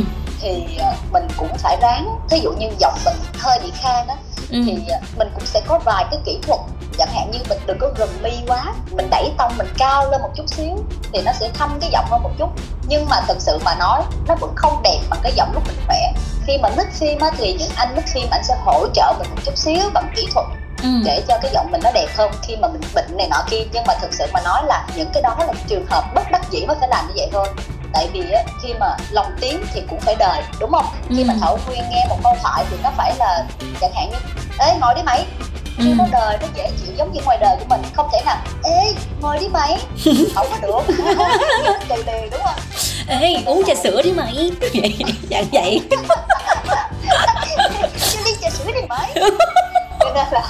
[0.40, 2.18] thì ờ, mình cũng phải ráng.
[2.30, 4.16] Thí dụ như giọng mình hơi bị khan á
[4.50, 4.62] ừ.
[4.66, 6.60] thì ờ, mình cũng sẽ có vài cái kỹ thuật.
[6.98, 10.22] Chẳng hạn như mình đừng có gần mi quá mình đẩy tông mình cao lên
[10.22, 10.76] một chút xíu
[11.12, 12.48] thì nó sẽ thâm cái giọng hơn một chút.
[12.88, 15.76] Nhưng mà thật sự mà nói nó vẫn không đẹp bằng cái giọng lúc mình
[15.86, 16.12] khỏe
[16.48, 19.30] khi mà mix phim á thì những anh mix phim anh sẽ hỗ trợ mình
[19.30, 20.46] một chút xíu bằng kỹ thuật
[20.82, 20.88] ừ.
[21.04, 23.62] để cho cái giọng mình nó đẹp hơn khi mà mình bệnh này nọ kia.
[23.72, 26.42] Nhưng mà thực sự mà nói là những cái đó là trường hợp bất đắc
[26.50, 27.48] dĩ mới phải làm như vậy thôi.
[27.92, 30.86] Tại vì á, khi mà lòng tiếng thì cũng phải đời đúng không?
[31.08, 31.14] Ừ.
[31.16, 33.44] khi mà thảo nguyên nghe một câu thoại thì nó phải là
[33.80, 34.16] chẳng hạn như
[34.58, 35.26] ê ngồi đi mày.
[35.78, 35.84] Ừ.
[35.84, 37.80] khi nó đời nó dễ chịu giống như ngoài đời của mình.
[37.94, 39.78] Không thể nào ê ngồi đi mày.
[40.34, 40.94] Không có được.
[41.88, 42.54] Kỳ liền đúng không?
[43.08, 44.50] Ê uống trà sữa đi mày.
[44.70, 44.96] Vậy.
[45.30, 45.80] Dạng vậy
[48.24, 49.14] đi trà sữa đi mày
[50.14, 50.42] cho nên là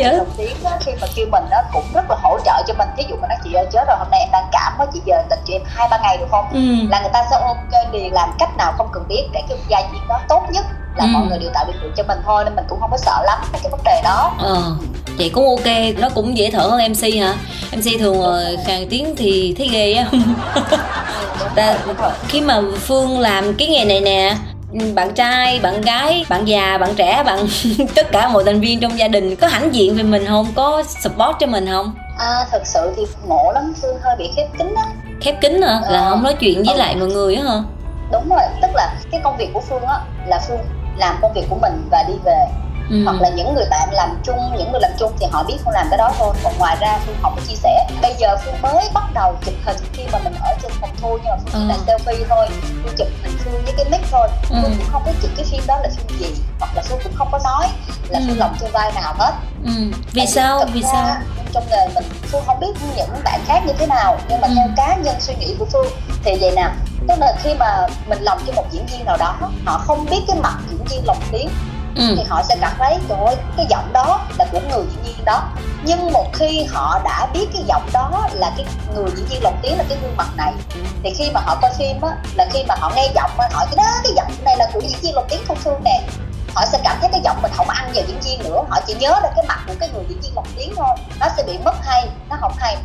[0.00, 2.74] anh đồng tiếng đó, khi mà kêu mình đó cũng rất là hỗ trợ cho
[2.74, 2.88] mình.
[2.96, 5.00] Ví dụ mà nói chị ơi chết rồi hôm nay em đang cảm quá chị
[5.04, 6.44] giờ tình cho em hai ba ngày được không?
[6.52, 6.88] Ừ.
[6.90, 9.28] là người ta sẽ ok liền làm cách nào không cần biết.
[9.32, 10.64] Để cái vai diễn đó tốt nhất
[10.96, 11.08] là ừ.
[11.08, 13.22] mọi người đều tạo điều kiện cho mình thôi nên mình cũng không có sợ
[13.24, 14.32] lắm cái vấn đề đó.
[14.38, 14.62] Ờ
[15.18, 15.66] vậy cũng ok.
[15.98, 17.34] Nó cũng dễ thở hơn mc hả?
[17.72, 18.22] Mc thường
[18.66, 20.06] khàn tiếng thì thấy ghê á.
[21.54, 21.78] Ta,
[22.28, 24.36] khi mà phương làm cái nghề này nè
[24.94, 27.46] bạn trai bạn gái bạn già bạn trẻ bạn
[27.94, 30.46] tất cả mọi thành viên trong gia đình có hãnh diện về mình không?
[30.54, 31.94] Có support cho mình không?
[32.18, 34.84] À thật sự thì ngộ lắm phương hơi bị khép kín á.
[35.20, 35.80] Khép kín hả?
[35.90, 36.10] Là ờ.
[36.10, 36.78] không nói chuyện với ừ.
[36.78, 37.62] lại mọi người á hả?
[38.12, 40.60] Đúng rồi tức là cái công việc của phương á là phương
[40.96, 42.46] làm công việc của mình và đi về
[42.90, 43.04] ừ.
[43.04, 45.74] hoặc là những người bạn làm chung những người làm chung thì họ biết phương
[45.74, 48.62] làm cái đó thôi còn ngoài ra phương không có chia sẻ bây giờ phương
[48.62, 51.52] mới bắt đầu chụp hình khi mà mình ở trên phòng thu nhưng mà phương
[51.52, 51.80] chỉ là ừ.
[51.86, 52.48] selfie thôi
[52.82, 54.56] phương chụp hình phương với cái mic thôi ừ.
[54.62, 57.12] phương cũng không có chụp cái phim đó là phim gì hoặc là phương cũng
[57.14, 57.68] không có nói
[58.08, 58.24] là ừ.
[58.28, 59.32] phương lòng trên vai nào hết
[59.64, 59.70] ừ.
[60.12, 61.16] vì Tại sao vì sao
[61.52, 64.54] trong nghề mình phương không biết những bạn khác như thế nào nhưng mà ừ.
[64.56, 65.86] theo cá nhân suy nghĩ của phương
[66.24, 66.70] thì vậy nè
[67.08, 70.20] tức là khi mà mình lòng cho một diễn viên nào đó họ không biết
[70.26, 71.48] cái mặt diễn viên lồng tiếng
[71.96, 72.14] ừ.
[72.16, 75.24] thì họ sẽ cảm thấy trời ơi cái giọng đó là của người diễn viên
[75.24, 75.42] đó
[75.84, 79.58] nhưng một khi họ đã biết cái giọng đó là cái người diễn viên lồng
[79.62, 80.52] tiếng là cái gương mặt này
[81.02, 83.64] thì khi mà họ coi phim á là khi mà họ nghe giọng á họ
[83.64, 86.02] cái đó cái giọng này là của diễn viên lồng tiếng thông thương nè
[86.54, 88.94] họ sẽ cảm thấy cái giọng mình không ăn vào diễn viên nữa họ chỉ
[88.94, 91.58] nhớ là cái mặt của cái người diễn viên lồng tiếng thôi nó sẽ bị
[91.64, 92.76] mất hay nó không hay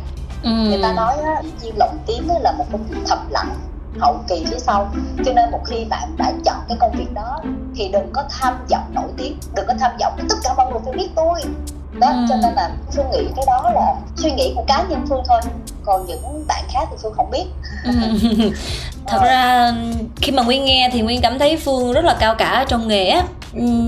[0.42, 0.50] ừ.
[0.50, 3.54] người ta nói á, diễn viên lồng tiếng là một công việc thầm lặng
[4.00, 4.90] hậu kỳ phía sau
[5.24, 7.40] cho nên một khi bạn đã chọn cái công việc đó
[7.78, 10.80] thì đừng có tham vọng nổi tiếng đừng có tham vọng tất cả mọi người
[10.84, 11.40] phải biết tôi.
[12.00, 12.26] Đó ừ.
[12.28, 15.40] cho nên là phương nghĩ cái đó là suy nghĩ của cá nhân phương thôi.
[15.84, 17.44] Còn những bạn khác thì phương không biết.
[17.84, 17.92] Ừ.
[19.06, 19.72] thật ra
[20.16, 23.08] khi mà nguyên nghe thì nguyên cảm thấy phương rất là cao cả trong nghề
[23.08, 23.22] á.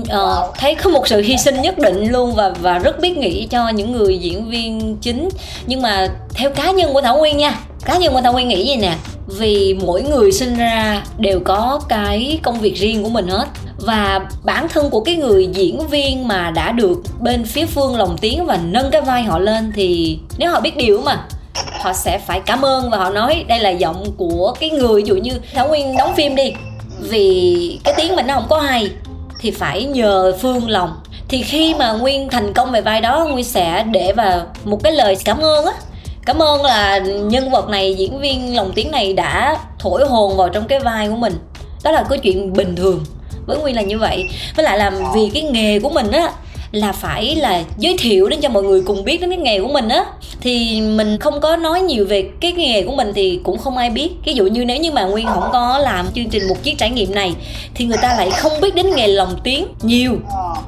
[0.09, 3.47] Ờ, thấy có một sự hy sinh nhất định luôn và và rất biết nghĩ
[3.47, 5.29] cho những người diễn viên chính.
[5.65, 8.67] Nhưng mà theo cá nhân của thảo nguyên nha cá nhân của thảo nguyên nghĩ
[8.67, 8.95] gì nè?
[9.27, 13.45] Vì mỗi người sinh ra đều có cái công việc riêng của mình hết
[13.81, 18.17] và bản thân của cái người diễn viên mà đã được bên phía phương lồng
[18.17, 21.25] tiếng và nâng cái vai họ lên thì nếu họ biết điều mà,
[21.79, 25.07] họ sẽ phải cảm ơn và họ nói đây là giọng của cái người, ví
[25.07, 26.53] dụ như thảo nguyên đóng phim đi,
[26.99, 28.91] vì cái tiếng mình nó không có hay
[29.39, 30.93] thì phải nhờ phương lòng
[31.27, 34.93] thì khi mà nguyên thành công về vai đó, nguyên sẽ để vào một cái
[34.93, 35.73] lời cảm ơn á.
[36.25, 40.49] Cảm ơn là nhân vật này, diễn viên lồng tiếng này đã thổi hồn vào
[40.49, 41.33] trong cái vai của mình.
[41.83, 43.05] Đó là cái chuyện bình thường
[43.45, 44.29] với nguyên là như vậy.
[44.55, 46.31] Với lại là vì cái nghề của mình á
[46.71, 49.67] là phải là giới thiệu đến cho mọi người cùng biết đến cái nghề của
[49.67, 50.05] mình á.
[50.41, 53.89] Thì mình không có nói nhiều về cái nghề của mình thì cũng không ai
[53.89, 54.09] biết.
[54.25, 56.89] Ví dụ như nếu như mà nguyên không có làm chương trình một chiếc trải
[56.89, 57.33] nghiệm này
[57.75, 60.11] thì người ta lại không biết đến nghề lồng tiếng nhiều.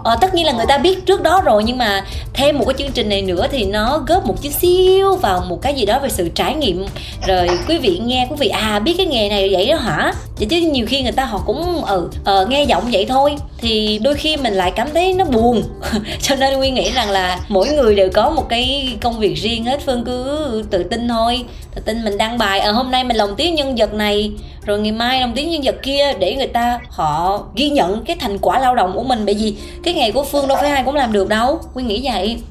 [0.03, 2.73] Ờ, tất nhiên là người ta biết trước đó rồi nhưng mà thêm một cái
[2.77, 5.99] chương trình này nữa thì nó góp một chút xíu vào một cái gì đó
[5.99, 6.85] về sự trải nghiệm.
[7.27, 10.13] Rồi quý vị nghe quý vị à biết cái nghề này vậy đó hả?
[10.37, 12.09] Vậy chứ nhiều khi người ta họ cũng ừ
[12.41, 13.35] uh, nghe giọng vậy thôi.
[13.57, 15.63] Thì đôi khi mình lại cảm thấy nó buồn.
[16.21, 19.65] cho nên nguyên nghĩ rằng là mỗi người đều có một cái công việc riêng
[19.65, 21.45] hết phương cứ tự tin thôi.
[21.75, 22.59] Tự tin mình đăng bài.
[22.59, 24.31] À, hôm nay mình lồng tiếng nhân vật này
[24.65, 28.15] rồi ngày mai lồng tiếng nhân vật kia để người ta họ ghi nhận cái
[28.19, 29.25] thành quả lao động của mình.
[29.25, 31.59] Bởi vì cái nghề của phương đâu phải ai cũng làm được đâu.
[31.73, 32.41] Nguyên nghĩ vậy.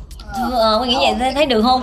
[0.53, 1.83] Ờ, nguyên nghĩ vậy thấy được không?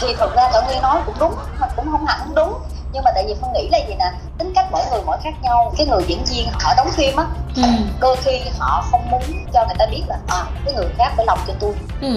[0.00, 2.52] Thì thật ra tự nhiên nói cũng đúng mà cũng không hẳn đúng
[2.92, 5.34] nhưng mà tại vì phương nghĩ là gì nè tính cách mỗi người mỗi khác
[5.42, 7.24] nhau cái người diễn viên họ đóng phim á
[7.56, 7.62] ừ.
[8.00, 9.22] đôi khi họ không muốn
[9.52, 12.08] cho người ta biết là à cái người khác phải lòng cho tôi ừ.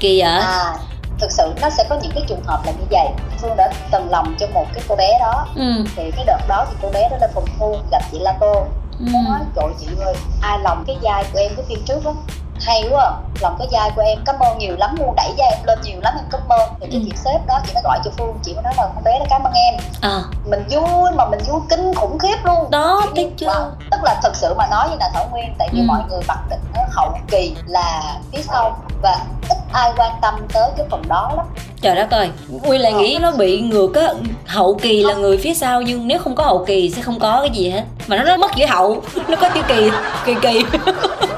[0.00, 0.74] kỳ vậy à
[1.20, 4.10] thực sự nó sẽ có những cái trường hợp là như vậy phương đã từng
[4.10, 5.84] lòng cho một cái cô bé đó ừ.
[5.96, 8.66] thì cái đợt đó thì cô bé đó lên phòng thu gặp chị la tô
[8.98, 9.06] ừ.
[9.28, 12.14] nói trời chị ơi ai lòng cái vai của em cái phim trước đó
[12.60, 13.10] hay quá à.
[13.40, 16.00] lòng cái vai của em cảm ơn nhiều lắm luôn đẩy vai em lên nhiều
[16.02, 17.06] lắm em cảm ơn thì cái ừ.
[17.06, 19.24] chị sếp đó chị nó gọi cho phương chị mới nói là con bé nó
[19.30, 20.22] cảm ơn em à.
[20.44, 23.70] mình vui mà mình vui kinh khủng khiếp luôn đó thấy chưa wow.
[23.90, 25.84] tức là thật sự mà nói như là thảo nguyên tại vì ừ.
[25.86, 26.60] mọi người mặc định
[26.92, 29.18] hậu kỳ là phía sau và
[29.48, 31.46] ít ai quan tâm tới cái phần đó lắm
[31.80, 34.08] trời đất ơi nguyên lại nghĩ nó bị ngược á
[34.46, 37.40] hậu kỳ là người phía sau nhưng nếu không có hậu kỳ sẽ không có
[37.40, 39.90] cái gì hết mà nó, nó mất giữa hậu nó có tiêu kỳ
[40.24, 40.64] kỳ kỳ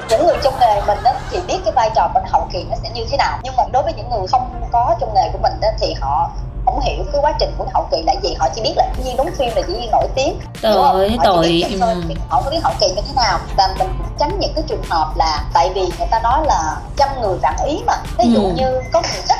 [1.74, 3.38] cái vai trò bên hậu kỳ nó sẽ như thế nào.
[3.42, 6.30] Nhưng mà đối với những người không có trong nghề của mình á thì họ
[6.64, 8.34] không hiểu cái quá trình của hậu kỳ là gì.
[8.38, 10.38] Họ chỉ biết là diễn đóng phim là diễn viên nổi tiếng.
[10.62, 11.64] Trời ơi tội
[12.28, 13.38] họ không biết hậu kỳ như thế nào.
[13.56, 17.08] Và mình tránh những cái trường hợp là tại vì người ta nói là trăm
[17.20, 17.94] người vạn ý mà.
[18.18, 18.52] Ví dụ ừ.
[18.56, 19.38] như có người thích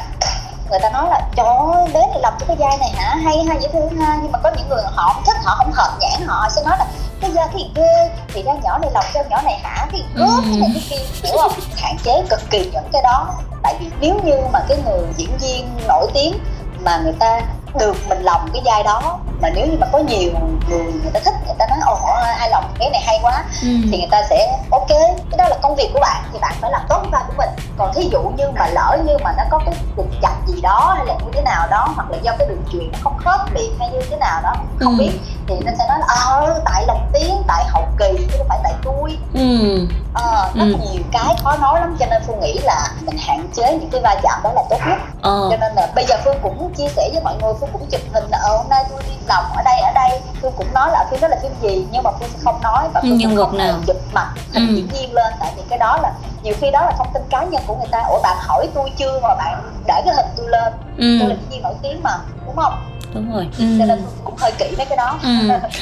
[0.72, 3.16] người ta nói là trời bé này làm cho cái vai này hả?
[3.24, 4.18] Hay hay dễ thương ha.
[4.22, 6.76] Nhưng mà có những người họ không thích họ không hợp nhãn họ sẽ nói
[6.78, 6.86] là
[7.20, 9.86] cái da thì ghê thì ra nhỏ này lòng cho nhỏ này hả?
[9.92, 10.26] Thì ừ.
[10.44, 11.28] cái này cái kia.
[11.28, 11.52] Hiểu không?
[11.76, 13.34] Hạn chế cực kỳ những cái đó.
[13.62, 16.38] Tại vì nếu như mà cái người diễn viên nổi tiếng
[16.84, 17.40] mà người ta
[17.74, 20.32] được mình lòng cái vai đó mà nếu như mà có nhiều
[20.68, 21.98] người người ta thích người ta nói ồ
[22.36, 23.68] hai lòng cái này hay quá ừ.
[23.90, 24.88] thì người ta sẽ ok
[25.30, 27.48] cái đó là công việc của bạn thì bạn phải làm tốt vai của mình
[27.76, 30.94] còn thí dụ như mà lỡ như mà nó có cái trục chặt gì đó
[30.96, 33.54] hay là như thế nào đó hoặc là do cái đường truyền nó không khớp
[33.54, 34.98] miệng hay như thế nào đó không ừ.
[34.98, 35.12] biết
[35.48, 38.58] thì nó sẽ nói là ờ tại lòng tiếng tại hậu kỳ chứ không phải
[38.62, 39.86] tại tôi ừ.
[40.14, 40.76] ờ rất ừ.
[40.92, 44.00] nhiều cái khó nói lắm cho nên phương nghĩ là mình hạn chế những cái
[44.00, 45.48] va chạm đó là tốt nhất ờ.
[45.50, 48.00] cho nên là bây giờ phương cũng chia sẻ với mọi người phương cũng chụp
[48.12, 50.20] hình là ờ hôm nay tôi đi lòng ở đây ở đây.
[50.42, 52.88] Phương cũng nói là phim đó là phim gì nhưng mà phương sẽ không nói
[52.94, 53.74] và phương nhân vật nào?
[53.86, 54.74] chụp mặt hình ừ.
[54.74, 55.32] diễn viên lên.
[55.40, 57.88] Tại vì cái đó là nhiều khi đó là thông tin cá nhân của người
[57.90, 58.02] ta.
[58.08, 60.72] Ủa bạn hỏi tôi chưa mà bạn để cái hình tôi lên.
[60.98, 61.16] Ừ.
[61.20, 62.10] tôi là diễn viên nổi tiếng mà
[62.46, 62.72] đúng không?
[63.14, 63.46] Đúng rồi.
[63.58, 63.64] Ừ.
[63.78, 65.18] cho nên cũng hơi kỹ mấy cái đó.
[65.22, 65.28] Ừ.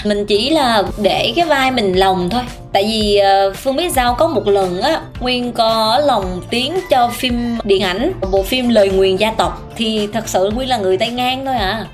[0.04, 2.42] mình chỉ là để cái vai mình lòng thôi.
[2.72, 7.08] Tại vì uh, phương biết sao có một lần á nguyên có lòng tiếng cho
[7.08, 9.62] phim điện ảnh bộ phim lời nguyền gia tộc.
[9.76, 11.86] Thì thật sự nguyên là người tay ngang thôi à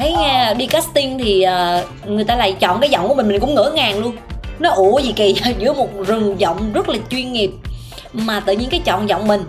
[0.00, 3.40] thấy nghe đi casting thì uh, người ta lại chọn cái giọng của mình mình
[3.40, 4.16] cũng ngỡ ngàng luôn.
[4.58, 7.50] Nó ủa gì kỳ giữa một rừng giọng rất là chuyên nghiệp
[8.12, 9.44] mà tự nhiên cái chọn giọng mình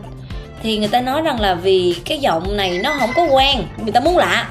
[0.63, 3.91] thì người ta nói rằng là vì cái giọng này nó không có quen người
[3.91, 4.47] ta muốn lạ.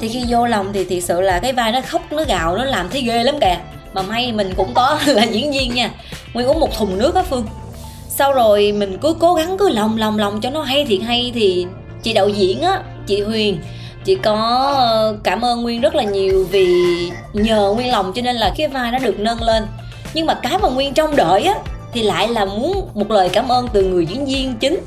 [0.00, 2.64] Thì khi vô lòng thì thiệt sự là cái vai nó khóc nó gào nó
[2.64, 3.56] làm thấy ghê lắm kìa.
[3.92, 5.90] Mà may mình cũng có là diễn viên nha.
[6.34, 7.46] Nguyên uống một thùng nước á phương.
[8.08, 11.32] Sau rồi mình cứ cố gắng cứ lòng lòng lòng cho nó hay thiệt hay
[11.34, 11.66] thì
[12.02, 13.58] chị đạo diễn á chị huyền
[14.08, 14.34] chị có
[14.76, 16.74] ờ, cảm ơn nguyên rất là nhiều vì
[17.32, 19.66] nhờ nguyên lòng cho nên là cái vai nó được nâng lên.
[20.14, 21.54] Nhưng mà cái mà nguyên trông đợi á
[21.92, 24.86] thì lại là muốn một lời cảm ơn từ người diễn viên chính.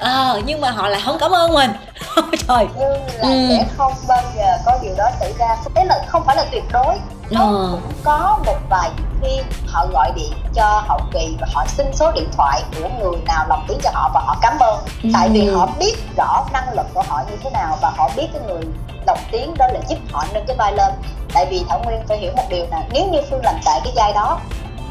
[0.00, 1.70] À, nhưng mà họ lại không cảm ơn mình.
[2.48, 2.66] Trời.
[2.78, 3.46] Nhưng là ừ.
[3.48, 5.56] sẽ không bao giờ có điều đó xảy ra.
[5.74, 6.94] Thế là không phải là tuyệt đối.
[7.30, 7.68] Nó ờ.
[7.72, 8.90] cũng có một vài
[9.22, 13.16] khi họ gọi điện cho hậu kỳ và họ xin số điện thoại của người
[13.26, 14.78] nào lòng tiếng cho họ và họ cảm ơn.
[15.02, 15.08] Ừ.
[15.12, 18.26] tại vì họ biết rõ năng lực của họ như thế nào và họ biết
[18.32, 18.62] cái người
[19.06, 20.92] lòng tiếng đó là giúp họ nâng cái vai lên.
[21.34, 23.92] Tại vì thảo nguyên phải hiểu một điều là nếu như phương làm tại cái
[23.96, 24.38] vai đó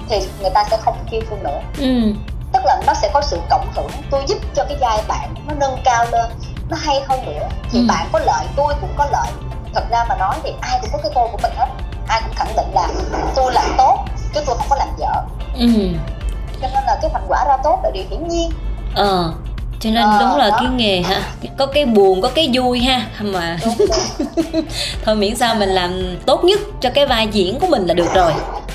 [0.09, 1.59] thì người ta sẽ không kêu phương nữa.
[1.77, 2.13] Ừ.
[2.53, 5.53] tức là nó sẽ có sự cộng hưởng tôi giúp cho cái vai bạn nó
[5.59, 6.31] nâng cao lên
[6.69, 7.47] nó hay hơn nữa.
[7.71, 7.85] Thì ừ.
[7.87, 9.27] bạn có lợi tôi cũng có lợi.
[9.73, 11.67] Thật ra mà nói thì ai cũng có cái tôi của mình hết.
[12.07, 12.87] Ai cũng khẳng định là
[13.35, 15.13] tôi làm tốt chứ tôi không có làm dở.
[15.59, 15.67] Ừ.
[16.61, 18.51] cho nên là cái thành quả ra tốt là điều hiển nhiên.
[18.95, 19.33] Ờ.
[19.83, 20.57] Cho nên ờ, đúng là đó.
[20.59, 21.21] cái nghề ha
[21.57, 23.57] có cái buồn có cái vui ha mà
[25.05, 28.13] thôi miễn sao mình làm tốt nhất cho cái vai diễn của mình là được
[28.13, 28.33] rồi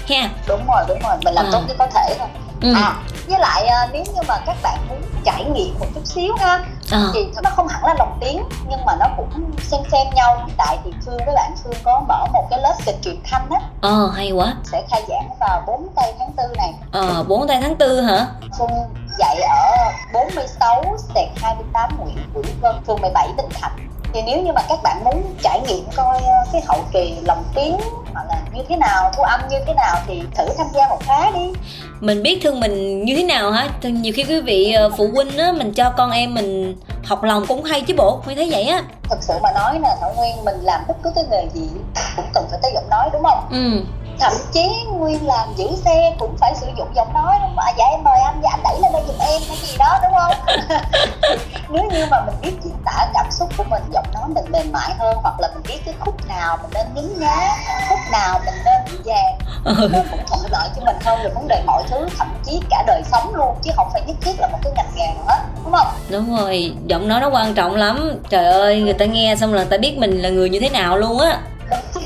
[0.09, 0.31] ha.
[0.47, 1.49] Đúng rồi đúng rồi mình làm à.
[1.53, 2.29] tốt nhất có thể thôi.
[2.63, 2.73] Ừ.
[2.75, 2.95] à
[3.29, 6.65] với lại à, nếu như mà các bạn muốn trải nghiệm một chút xíu ha
[6.91, 7.09] à.
[7.15, 10.49] thì nó không hẳn là lồng tiếng nhưng mà nó cũng xem xem nhau.
[10.57, 13.61] Tại thì phương với bạn phương có mở một cái lớp kịch truyền thanh á.
[13.81, 14.55] Ờ à, hay quá.
[14.65, 16.75] Sẽ khai giảng vào 4 tây tháng 4 này.
[16.93, 18.27] Ờ à, 4 tây tháng 4 hả?
[18.59, 18.71] Phương
[19.19, 24.53] dạy ở 46 sẹt 28 Nguyễn Vũ Vân phường 17 Bình Thạnh thì nếu như
[24.53, 27.77] mà các bạn muốn trải nghiệm coi ờ, cái hậu kỳ lồng tiếng
[28.15, 30.99] hoặc là như thế nào thu âm như thế nào thì thử tham gia một
[31.07, 31.53] khóa đi.
[32.01, 33.69] Mình biết thương mình như thế nào hả?
[33.83, 37.47] Nhiều khi quý vị ờ, phụ huynh á mình cho con em mình học lòng
[37.47, 38.83] cũng hay chứ bộ mới thấy vậy á.
[39.11, 41.69] Thật sự mà nói nè thảo nguyên mình làm bất cứ cái nghề gì
[42.17, 43.49] cũng cần phải tới giọng nói đúng không?
[43.51, 43.83] Ừ
[44.21, 47.59] thậm chí nguyên làm giữ xe cũng phải sử dụng giọng nói đúng không?
[47.59, 49.99] À, dạ em mời anh dạ anh đẩy lên đây giùm em cái gì đó
[50.03, 50.33] đúng không?
[51.69, 54.73] Nếu như mà mình biết diễn tả cảm xúc của mình giọng nói mình mềm
[54.73, 57.57] mại hơn hoặc là mình biết cái khúc nào mình nên nhín nhá
[57.89, 59.89] khúc nào mình nên bị vàng ừ.
[59.93, 62.85] nó cũng thuận lợi cho mình hơn về vấn đề mọi thứ thậm chí cả
[62.87, 65.73] đời sống luôn chứ không phải nhất thiết là một cái ngành nghề nữa đúng
[65.73, 65.87] không?
[66.09, 68.21] Đúng rồi giọng nói nó quan trọng lắm.
[68.31, 70.97] Trời ơi người ta nghe xong là ta biết mình là người như thế nào
[70.97, 71.39] luôn á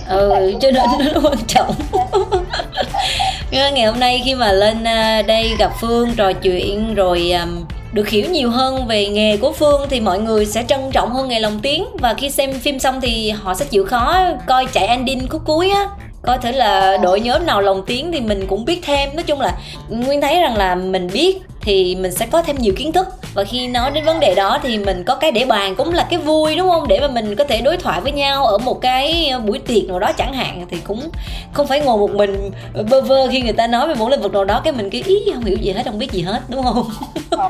[0.08, 1.74] ừ cho nên nó quan trọng.
[3.50, 7.32] Ngày hôm nay khi mà lên à, đây gặp phương trò chuyện rồi
[7.92, 11.28] được hiểu nhiều hơn về nghề của phương thì mọi người sẽ trân trọng hơn
[11.28, 11.86] nghề lồng tiếng.
[12.00, 15.70] Và khi xem phim xong thì họ sẽ chịu khó coi chạy ending khúc cuối
[15.70, 15.86] á.
[16.22, 19.10] Coi thử là đội nhóm nào lồng tiếng thì mình cũng biết thêm.
[19.14, 19.54] Nói chung là
[19.88, 23.07] nguyên thấy rằng là mình biết thì mình sẽ có thêm nhiều kiến thức.
[23.35, 26.07] Và khi nói đến vấn đề đó thì mình có cái để bàn cũng là
[26.11, 26.88] cái vui đúng không?
[26.88, 29.98] Để mà mình có thể đối thoại với nhau ở một cái buổi tiệc nào
[29.98, 31.11] đó chẳng hạn thì cũng
[31.53, 32.51] không phải ngồi một mình
[32.90, 35.03] bơ vơ khi người ta nói về một lĩnh vực nào đó cái mình cái
[35.07, 36.90] ý không hiểu gì hết không biết gì hết đúng không?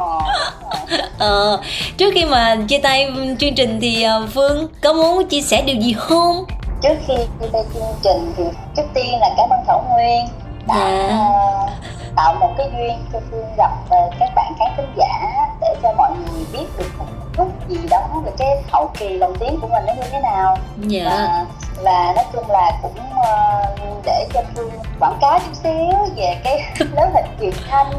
[1.18, 1.60] Ờ,
[1.96, 5.76] trước khi mà chia tay chương trình thì ờ, phương có muốn chia sẻ điều
[5.76, 6.44] gì không?
[6.82, 8.44] Trước khi chia tay chương trình thì
[8.76, 10.26] trước tiên là cảm ơn thảo nguyên
[10.68, 12.01] đã yeah.
[12.16, 15.92] Tạo một cái duyên cho phương gặp ờ, các bạn khán thính giả để cho
[15.92, 17.04] mọi người biết được một
[17.36, 20.58] chút gì đó về cái hậu kỳ lồng tiếng của mình nó như thế nào.
[20.78, 21.04] Dạ.
[21.04, 21.46] và,
[21.82, 24.70] và nói chung là cũng uh, để cho phương
[25.00, 26.60] quảng cáo chút xíu về cái
[26.92, 27.90] lớp hình truyền thanh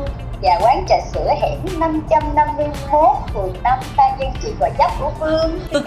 [0.41, 5.59] và quán trà sữa hẻm 551 phường 5 Phan Dân Trì Gò Dấp của Phương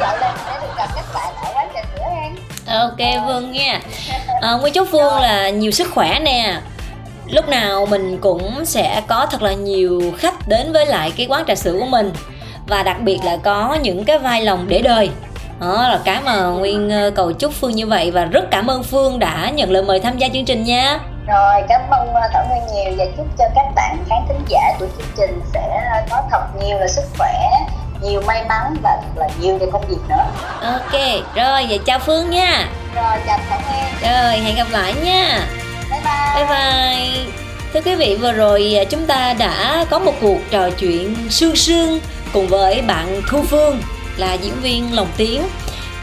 [0.00, 2.34] dạo lên để được gặp các bạn ở quán trà sữa hen
[2.66, 3.80] ok Phương nha
[4.40, 6.60] à, Nguyên chúc Phương là nhiều sức khỏe nè
[7.30, 11.44] lúc nào mình cũng sẽ có thật là nhiều khách đến với lại cái quán
[11.46, 12.12] trà sữa của mình.
[12.66, 15.10] Và đặc biệt là có những cái vai lòng để đời.
[15.60, 18.82] Đó là cái mà nguyên ờ, cầu chúc phương như vậy và rất cảm ơn
[18.82, 20.98] phương đã nhận lời mời tham gia chương trình nha.
[21.26, 24.76] Rồi cảm ơn ờ, thảo nguyên nhiều và chúc cho các bạn khán thính giả
[24.78, 27.50] của chương trình sẽ có thật nhiều là sức khỏe
[28.02, 30.24] nhiều may mắn và thật là nhiều về công việc nữa.
[30.62, 31.00] Ok
[31.34, 32.68] rồi vậy chào phương nha.
[32.94, 33.84] Rồi chào thảo nguyên.
[34.02, 35.46] Rồi hẹn gặp lại nha
[36.34, 36.48] bye bye.
[36.48, 40.70] Bye bye thưa quý vị, vừa rồi à, chúng ta đã có một cuộc trò
[40.70, 42.00] chuyện sương sương
[42.32, 43.80] cùng với bạn thu phương
[44.16, 45.42] là diễn viên lồng tiếng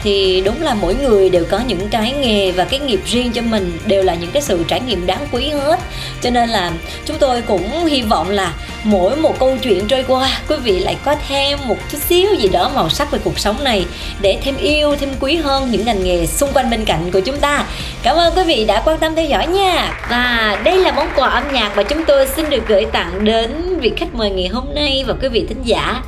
[0.04, 3.42] thì đúng là mỗi người đều có những cái nghề và cái nghiệp riêng cho
[3.42, 5.80] mình đều là những cái sự trải nghiệm đáng quý hết.
[6.20, 6.72] Cho nên là
[7.04, 8.52] chúng tôi cũng hy vọng là
[8.84, 12.48] mỗi một câu chuyện trôi qua, quý vị lại có thêm một chút xíu gì
[12.48, 13.86] đó màu sắc về cuộc sống này
[14.20, 17.36] để thêm yêu, thêm quý hơn những ngành nghề xung quanh bên cạnh của chúng
[17.36, 17.64] ta.
[18.02, 20.00] Cảm ơn quý vị đã quan tâm theo dõi nha.
[20.10, 23.78] Và đây là món quà âm nhạc mà chúng tôi xin được gửi tặng đến
[23.80, 26.02] vị khách mời ngày hôm nay và quý vị thính giả.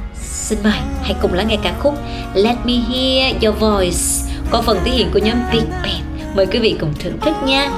[0.46, 1.94] Xin mời hãy cùng lắng nghe ca khúc
[2.34, 6.36] Let Me Hear Your Voice qua phần thể hiện của nhóm Big Bang.
[6.36, 7.70] Mời quý vị cùng thưởng thức nha.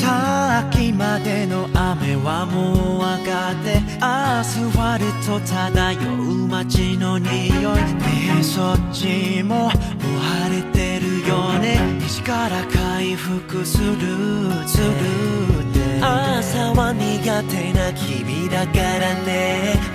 [0.00, 13.96] 先までの雨はもう上がってアスファルト漂う街の匂いねえそっちももう晴れてるよね西から回復する
[14.66, 15.53] する
[16.01, 19.94] 朝は苦手な君だからね。